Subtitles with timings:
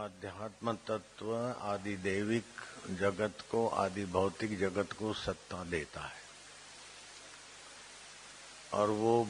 [0.00, 2.44] आध्यात्म तत्व आदि देविक
[2.90, 6.20] जगत को, आदि भौतिक जगत को सत्ता देता है।
[8.72, 9.28] और वो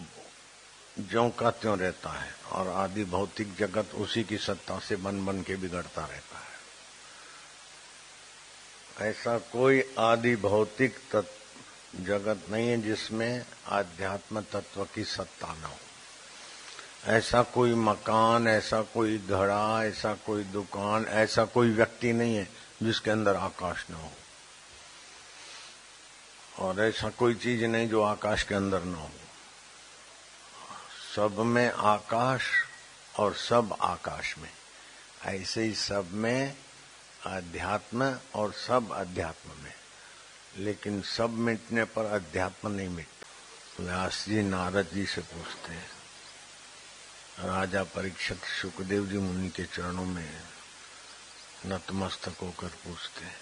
[0.98, 5.43] ज्यो का त्यों रहता है, और आदि भौतिक जगत उसी की सत्ता से बन बन
[5.43, 6.50] के बिगड़ता रहता है।
[9.11, 15.77] ऐसा कोई आदि भौतिक तत्व जगत नहीं है जिसमें आध्यात्म तत्व की सत्ता न हो।
[17.05, 22.49] ऐसा कोई मकान, ऐसा कोई घड़ा, ऐसा कोई दुकान, ऐसा कोई व्यक्ति नहीं है
[22.82, 24.13] जिसके अंदर आकाश न हो।
[26.58, 29.11] और ऐसा कोई चीज़ नहीं जो आकाश के अंदर न हो।
[31.17, 32.42] सब में आकाश
[33.19, 34.50] और सब आकाश में।
[35.25, 36.56] ऐसे ही सब में
[37.27, 39.75] अध्यात्म और सब अध्यात्म में।
[40.56, 43.27] लेकिन सब मिटने पर अध्यात्म नहीं मिटता।
[43.84, 46.00] व्यास जी नारद जी से पूछते हैं।
[47.41, 50.42] राजा परीक्षित सुखदेव जी मुनि के चरणों में
[51.66, 53.36] नतमस्तक होकर पूछते हैं।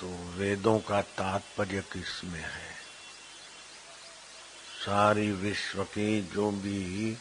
[0.00, 2.74] तो वेदों का तात्पर्य किसमें है?
[4.86, 7.18] सारी विश्व की जो भी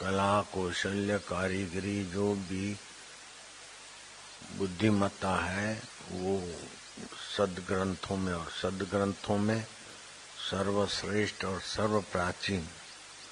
[0.00, 2.76] कला कौशल्य कारीगरी जो भी
[4.56, 6.54] बुद्धिमत्ता है, वो
[7.38, 9.66] सदग्रंथों में और सदग्रंथों में
[10.50, 12.68] सर्वश्रेष्ठ और सर्व प्राचीन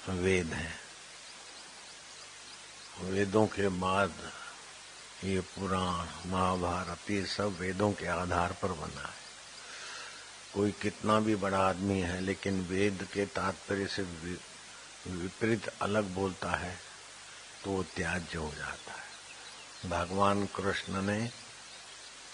[0.09, 0.79] वेद हैं।
[3.01, 4.13] वेदों के बाद
[5.23, 9.17] ये पुराण, महाभारत, ये सब वेदों के आधार पर बना है।
[10.53, 14.03] कोई कितना भी बड़ा आदमी है, लेकिन वेद के तात्पर्य से
[15.07, 16.79] विपरीत अलग बोलता है
[17.63, 21.31] तो वो त्याज्य हो जाता है। भगवान कृष्ण ने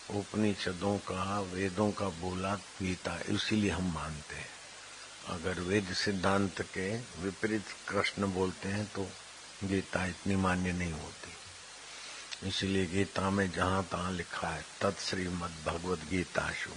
[0.10, 4.63] उपनिषदों का, वेदों का बोला, गीता, इसीलिए हम मानते हैं।
[5.28, 9.10] अगर वेद सिद्धांत के विपरीत कृष्ण बोलते हैं तो
[9.64, 11.34] गीता इतनी मान्य नहीं होती।
[12.50, 16.70] इसलिए गीता में जहाँ तहां लिखा है तत्श्रीमद भगवद गीताशु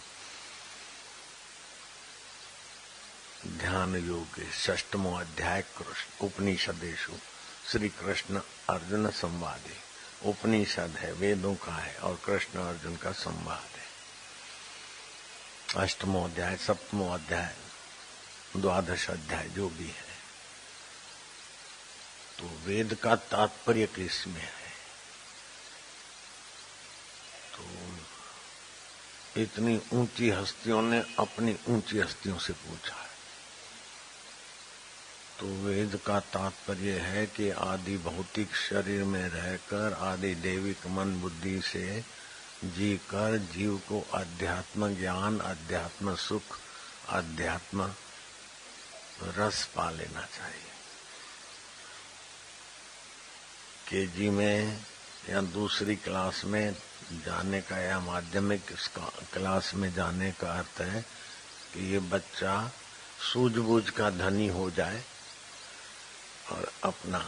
[3.49, 7.13] ध्यान योग षष्टमो अध्याय कृष्ण उपनिषदेशु।
[7.73, 9.77] श्री कृष्ण अर्जुन संवादे।
[10.29, 13.87] उपनिषद है, वेदों का है, और कृष्ण अर्जुन का संवाद है।
[15.85, 17.57] अष्टमो अध्याय, सप्तमो अध्याय
[18.57, 20.07] द्वादश अध्याय जो भी है
[22.39, 24.67] तो वेद का तात्पर्य किसमें है?
[27.55, 27.65] तो
[29.41, 33.15] इतनी ऊँची हस्तियों ने अपनी ऊँची हस्तियों से पूछा है।
[35.41, 41.61] तो वेद का तात्पर्य है कि आदि भौतिक शरीर में रहकर, आदि देविक मन बुद्धि
[41.61, 42.05] से
[42.65, 46.59] जी कर जीव को अध्यात्म ज्ञान अध्यात्म सुख
[47.09, 47.93] अध्यात्म
[49.23, 50.73] रस पा लेना चाहिए।
[53.89, 54.85] केजी में
[55.31, 56.75] या दूसरी क्लास में
[57.25, 58.73] जाने का या माध्यमिक
[59.33, 61.03] क्लास में जाने का अर्थ है
[61.73, 62.55] कि ये बच्चा
[63.33, 65.03] सूझबूझ का धनी हो जाए
[66.53, 67.21] और अपना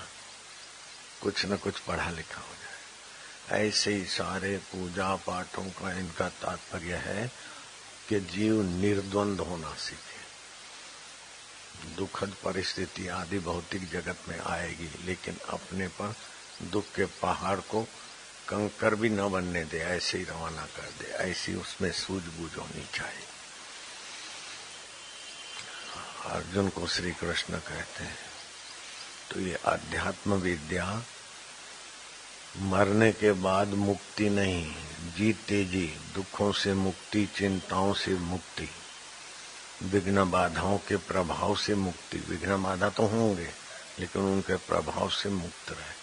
[1.23, 6.95] कुछ न कुछ पढ़ा लिखा हो जाए। ऐसे ही सारे पूजा पाठों का इनका तात्पर्य
[6.97, 7.33] है
[8.09, 10.08] कि जीव निर्द्वंद होना सीखे
[11.97, 16.15] दुखद परिस्थिति आदि भौतिक जगत में आएगी, लेकिन अपने पर
[16.63, 17.83] दुख के पहाड़ को
[18.49, 23.27] कंकर भी न बनने दे, ऐसे ही रवाना कर दे, ऐसी उसमें सूझबूझ होनी चाहिए।
[26.27, 28.17] अर्जुन को श्री कृष्ण कहते हैं
[29.31, 30.87] तो ये अध्यात्म विद्या
[32.63, 34.75] मरने के बाद मुक्ति नहीं,
[35.17, 38.69] जीते जी, दुखों से मुक्ति, चिंताओं से मुक्ति।
[39.83, 43.51] विघ्न बाधाओं के प्रभाव से मुक्ति। विघ्न बाधा तो होंगे,
[43.99, 45.99] लेकिन उनके प्रभाव से मुक्त रहे।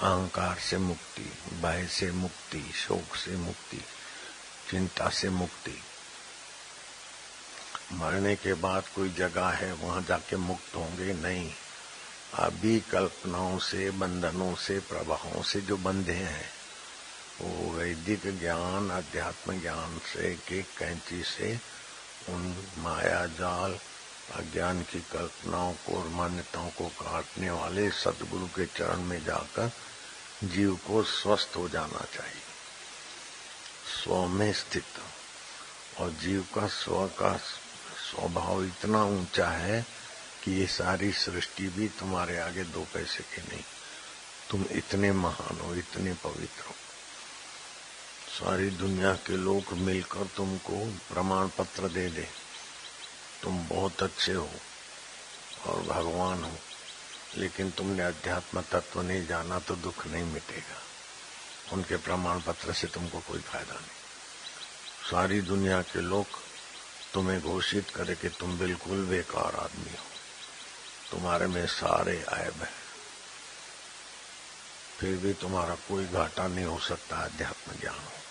[0.00, 1.22] अहंकार से मुक्ति,
[1.62, 3.76] भय से मुक्ति, शोक से मुक्ति,
[4.70, 5.82] चिंता से मुक्ति।
[7.92, 11.14] मरने के बाद कोई जगह है, वहाँ जाके मुक्त होंगे?
[11.14, 11.52] नहीं।
[12.34, 16.50] अभी कल्पनाओं से, बंधनों से, प्रभावों से जो बंधे हैं,
[17.40, 21.76] वो वैदिक ज्ञान अध्यात्म ज्ञान से, के कैंची से
[22.28, 23.78] उन माया जाल
[24.34, 29.72] अज्ञान की कल्पनाओं को और मान्यताओं को काटने वाले सदगुरु के चरण में जाकर
[30.44, 32.42] जीव को स्वस्थ हो जाना चाहिए।
[34.04, 34.84] स्व में स्थित।
[35.98, 37.36] और जीव का स्व का
[38.10, 39.86] स्वभाव इतना ऊँचा है
[40.44, 43.64] कि ये सारी सृष्टि भी तुम्हारे आगे दो पैसे के नहीं।
[44.50, 46.74] तुम इतने महान हो, इतने पवित्र हो।
[48.36, 52.28] सारी दुनिया के लोग मिलकर तुमको प्रमाण पत्र दे दे।
[53.42, 54.50] तुम बहुत अच्छे हो
[55.66, 56.58] और भगवान हो,
[57.36, 60.82] लेकिन तुमने अध्यात्म तत्व नहीं जाना तो दुख नहीं मिटेगा।
[61.72, 66.26] उनके प्रमाण पत्र से तुमको कोई फ़ायदा नहीं। सारी दुनिया के लोग
[67.14, 70.06] तुम्हें घोषित करे कि तुम बिल्कुल बेकार आदमी हो।
[71.10, 72.86] तुम्हारे में सारे ऐब है।
[74.98, 78.25] फिर भी तुम्हारा कोई घाटा नहीं हो सकता अध्यात्म ज्ञान हो।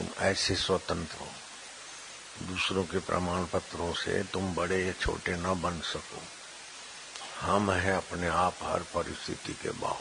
[0.00, 1.28] तुम ऐसे स्वतंत्र हो।
[2.42, 6.22] दूसरों के प्रमाण पत्रों से तुम बड़े या छोटे न बन सको।
[7.40, 9.98] हम है अपने आप हर परिस्थिति के बाव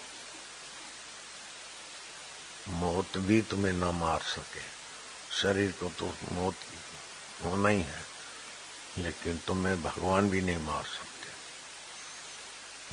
[2.70, 4.62] मौत भी तुम्हें न मार सके।
[5.36, 6.56] शरीर को तो मौत
[7.44, 8.06] होना ही है,
[8.98, 11.32] लेकिन तुम्हें भगवान भी नहीं मार सकते।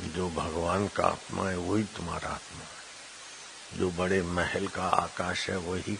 [0.08, 2.76] जो भगवान का आत्मा है, वही तुम्हारा आत्मा है।
[3.78, 5.98] जो बड़े महल का आकाश है, वही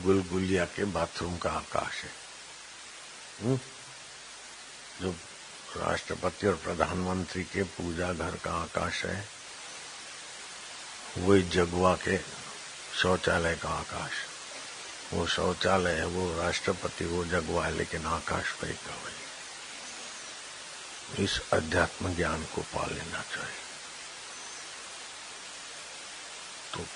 [0.00, 2.12] गुलगुलिया के बाथरूम का आकाश है।
[3.42, 3.60] हुँ?
[5.02, 5.10] जो
[5.76, 9.28] राष्ट्रपति और प्रधानमंत्री के पूजा घर का आकाश है,
[11.18, 12.18] वही जगुआ के
[13.02, 14.12] शौचालय का आकाश।
[15.12, 19.24] वो शौचालय है, वो राष्ट्रपति, वो जगुआ है, लेकिन आकाश वही का वही।
[21.24, 23.60] इस अध्यात्म ज्ञान को पा लेना चाहिए
[26.74, 26.86] तो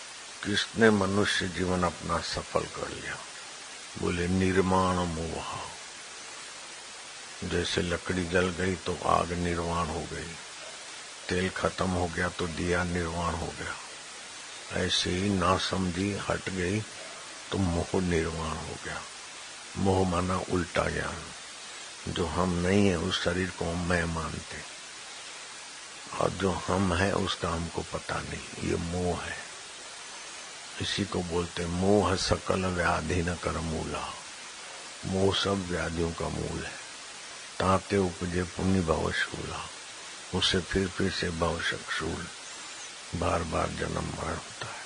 [0.44, 3.19] किसने मनुष्य जीवन अपना सफल कर लिया?
[3.99, 5.61] बोले, निर्माण मोह।
[7.44, 10.35] जैसे लकड़ी जल गई तो आग निर्वाण हो गई।
[11.29, 13.75] तेल खत्म हो गया तो दिया निर्वाण हो गया।
[14.81, 16.81] ऐसे ही ना समझी हट गई
[17.52, 19.02] तो मोह निर्वाण हो गया।
[19.76, 21.23] मोह माना उल्टा ज्ञान।
[22.12, 24.62] जो हम नहीं है, उस शरीर को मैं मानते।
[26.19, 29.48] और जो हम है, उसका हमको पता नहीं। ये मोह है।
[30.82, 34.14] इसी को बोलते, मोह सकल व्याधि न कर मूला।
[35.06, 36.88] मोह सब व्याधियों का मूल है।
[37.58, 39.69] ताते उपजे पुण्य भवशूला
[40.34, 42.26] उसे फिर फिर से भवशूल
[43.14, 44.78] बार बार जन्म मरण होता है।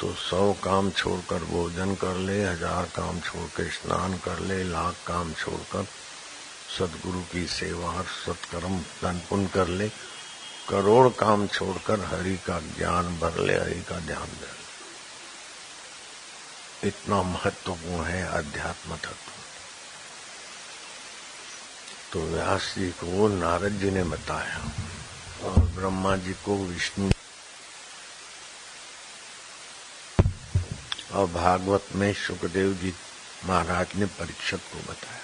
[0.00, 4.94] तो सौ काम छोड़कर भोजन कर ले, हज़ार काम छोड़ छोड़कर स्नान कर ले, लाख
[5.06, 5.86] काम छोड़कर
[6.78, 9.90] सदगुरु की सेवा सत्कर्म धन पुण्य कर ले।
[10.68, 14.62] करोड़ काम छोड़कर हरि का ज्ञान भर ले, हरि का ध्यान दे।
[16.88, 19.32] इतना महत्वपूर्ण है अध्यात्म तत्व।
[22.12, 24.60] तो व्यास जी को नारद जी ने बताया
[25.42, 27.10] और ब्रह्मा जी को विष्णु।
[31.12, 32.94] और भागवत में सुखदेव जी
[33.44, 35.22] महाराज ने परीक्षक को बताया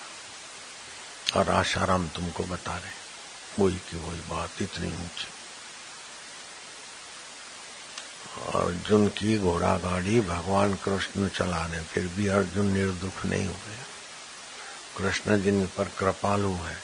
[1.40, 3.07] और आशाराम तुमको बता रहे
[3.58, 5.26] वही की वही बात इतनी ऊँची।
[8.58, 13.84] अर्जुन की घोड़ा गाड़ी भगवान कृष्ण चलाने, फिर भी अर्जुन निर्दुख नहीं हो गया।
[14.98, 16.78] कृष्ण जिन पर कृपालु है,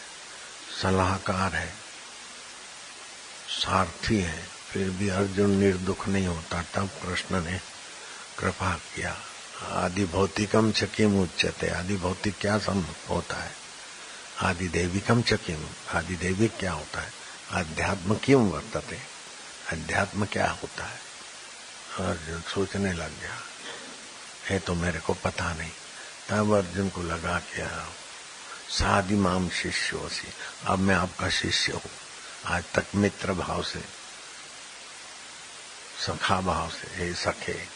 [0.82, 1.74] सलाहकार है,
[3.48, 7.60] सारथी है, फिर भी अर्जुन निर्दुख नहीं होता, तब कृष्ण ने
[8.38, 9.16] कृपा किया।
[9.62, 13.63] आदि भौतिकम चकिम उच्चते आदि भौतिक क्या सम होता है?
[14.40, 17.12] आदि देविकम चकिम, आदि देविक क्या होता है?
[17.50, 18.98] अध्यात्म क्यों वर्तते?
[19.72, 21.00] अध्यात्म क्या होता है?
[21.98, 23.38] अर्जुन सोचने लग गया,
[24.44, 25.70] है तो मेरे को पता नहीं।
[26.28, 27.88] तब अर्जुन को लगा क्या
[28.68, 30.32] सादी माम शिष्य से।
[30.66, 31.90] अब मैं आपका शिष्य हूँ।
[32.46, 33.80] आज तक मित्र भाव से,
[36.06, 37.68] सखा भाव से, हे सखे,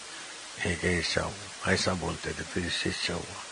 [0.59, 1.33] हे केशव,
[1.67, 3.43] ऐसा बोलते थे, फिर शिष्य हुआ।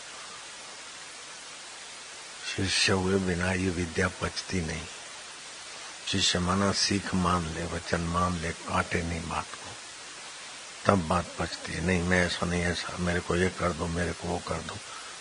[2.57, 4.85] शिष्य हुए बिना ये विद्या पचती नहीं।
[6.07, 9.71] शिष्य माना सीख मान ले, वचन मान ले, काटे नहीं बात को।
[10.85, 14.11] तब बात पचती है, नहीं, मैं ऐसा नहीं, ऐसा, मेरे को ये कर दो, मेरे
[14.11, 14.77] को वो कर दो।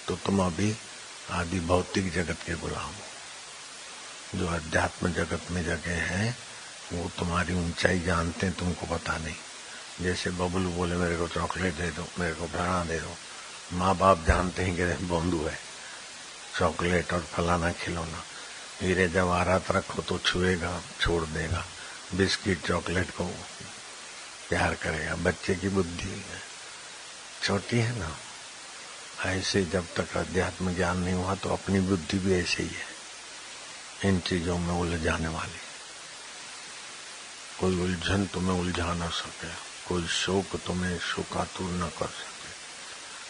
[0.08, 0.76] तो तुम अभी
[1.30, 3.02] आदि भौतिक जगत के गुलाम हो।
[4.34, 6.36] जो अध्यात्म जगत में जगह है,
[6.92, 9.36] वो तुम्हारी ऊंचाई जानते हैं, तुमको पता नहीं।
[10.00, 13.16] जैसे बबलू बोले, मेरे को चॉकलेट दे दो, मेरे को फलाना दे दो।
[13.72, 15.65] माँ बाप जानते हैं कि बंधु है।
[16.58, 18.24] चॉकलेट और फलाना खिलौना।
[18.80, 21.66] हीरे जवाहरात रखो तो छुएगा, छोड़ देगा।
[22.14, 23.24] बिस्किट चॉकलेट को
[24.48, 26.24] प्यार करेगा। बच्चे की बुद्धि
[27.42, 28.16] छोटी है ना?
[29.26, 32.96] ऐसे जब तक अध्यात्म ज्ञान नहीं हुआ तो अपनी बुद्धि भी ऐसे ही है।
[34.04, 35.60] इन चीज़ों में उलझाने वाली।
[37.60, 39.48] कोई उलझन तुम्हें उलझा न सके।
[39.88, 42.48] कोई शोक तुम्हें शोकातुर न कर सके।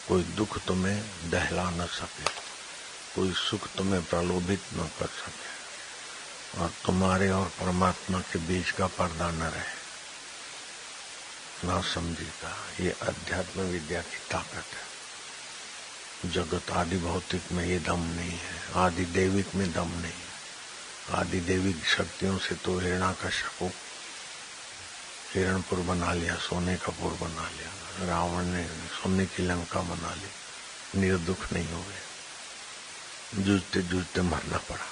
[0.08, 2.45] कोई दुख तुम्हें दहला न सके।
[3.16, 5.56] कोई सुख तुम्हें प्रलोभित न कर सके।
[6.60, 9.86] और तुम्हारे और परमात्मा के बीच का पर्दा न रहे।
[11.68, 14.96] ना समझेगा ये अध्यात्म विद्या की ताकत है।
[16.30, 20.26] जगत आदि भौतिक में ये दम नहीं है, आदि देविक में दम नहीं है।
[21.10, 23.70] आदि देविक शक्तियों से तो हिरणा का शको।
[25.34, 27.70] हिरणपुर बना लिया, सोने का पुर बना लिया,
[28.06, 30.28] रावण ने सोने की लंका बना ली,
[31.00, 32.05] निर्दुख नहीं हो गए।
[33.34, 34.86] जूझते जूझते मरना पड़ा।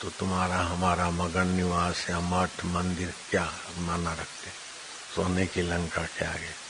[0.00, 4.50] तो तुम्हारा, हमारा मगन निवास या मठ मंदिर क्या माना रखते?
[5.16, 6.62] सोने की लंका के आगे।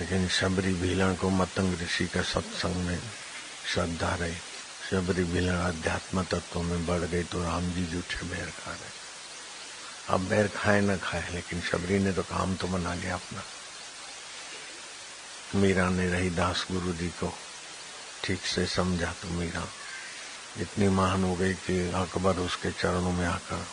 [0.00, 3.02] लेकिन शबरी भीलन को मतंग ऋषि का सत्संग में
[3.74, 4.36] श्रद्धा रही।
[4.90, 9.06] शबरी भीलन अध्यात्म तत्व में बढ़ गई तो राम जी जूठे बैर खा रहे।
[10.08, 13.42] अब बैर खाए न खाए, लेकिन शबरी ने तो काम तो बना लिया अपना।
[15.56, 17.32] मीरा ने रही दास गुरु जी को
[18.24, 19.68] ठीक से समझा तो मीरा।
[20.58, 23.66] इतनी महान हो गई कि अकबर उसके चरणों में आकर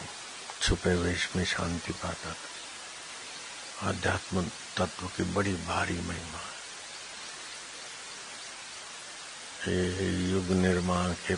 [0.62, 4.44] छुपे वेश में शांति पाता था। अध्यात्म
[4.78, 6.42] तत्व की बड़ी भारी महिमा।
[9.64, 11.36] है, युग निर्माण के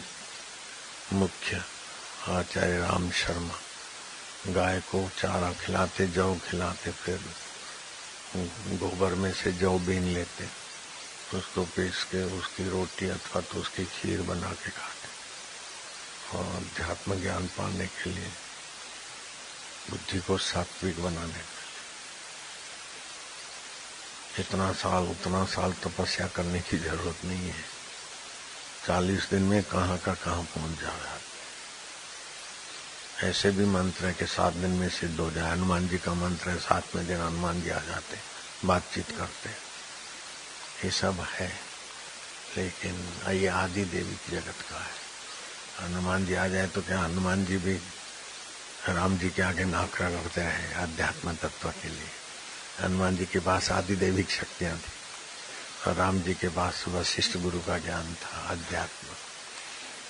[1.16, 1.64] मुख्य
[2.28, 3.58] आचार्य राम शर्मा,
[4.48, 7.20] गाय को चारा खिलाते, जौ खिलाते फिर
[8.77, 10.65] गोबर में से जौ बीन लेते
[11.38, 15.08] उसको पीस के उसकी रोटी अथवा तो उसकी खीर बना के खाते
[16.38, 18.32] और अध्यात्म ज्ञान पाने के लिए
[19.89, 21.65] बुद्धि को सात्विक बनाने के लिए।
[24.39, 27.65] इतना साल, उतना साल तपस्या करने की ज़रूरत नहीं है।
[28.88, 31.25] चालीस दिन में कहाँ का कहाँ पहुँच जाए
[33.24, 36.50] ऐसे भी मंत्र है कि सात दिन में सिद्ध हो जाए। हनुमान जी का मंत्र
[36.50, 38.18] है, सातवें दिन हनुमान जी आ जाते
[38.66, 39.50] बातचीत करते
[40.86, 41.52] ये सब है,
[42.58, 42.96] लेकिन
[43.32, 44.96] ये आदि देवी की जगत का है।
[45.82, 47.76] हनुमान जी आ जाए तो क्या हनुमान जी भी
[48.90, 52.12] राम जी के आगे नाकरा करते रहे अध्यात्म तत्व के लिए?
[52.82, 54.94] हनुमान जी के पास आदि दैविक शक्तियाँ थी
[55.88, 59.08] और राम जी के पास वशिष्ठ गुरु का ज्ञान था, अध्यात्म।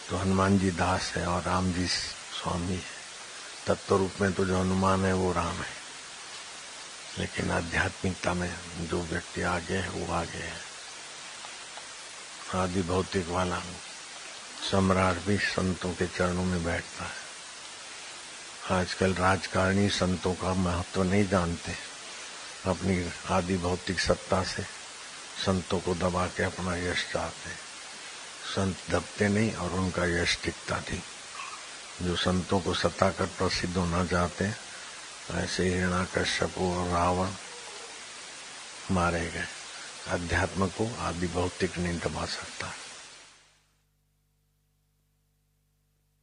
[0.09, 2.94] तो हनुमान जी दास है और राम जी स्वामी है।
[3.67, 5.85] तत्व रूप में तो जो हनुमान है वो राम है।
[7.19, 10.61] लेकिन आध्यात्मिकता में जो व्यक्ति आगे है, वो आगे है।
[12.55, 13.59] आदि भौतिक वाला
[14.71, 17.25] सम्राट भी संतों के चरणों में बैठता है।
[18.81, 21.75] आजकल राजकारणी संतों का महत्व नहीं जानते।
[22.65, 24.63] अपनी आदि भौतिक सत्ता से
[25.45, 27.49] संतों को दबा के अपना यश चाहते
[28.55, 31.03] संत दबते नहीं और उनका यश टिकता थी
[32.01, 34.51] जो संतों को सताकर कर प्रसिद्ध होना चाहते
[35.31, 37.29] ऐसे हिरणा कश्यप और रावण
[38.91, 39.45] मारे गए।
[40.07, 42.73] अध्यात्म को आदि भौतिक नहीं दबा सकता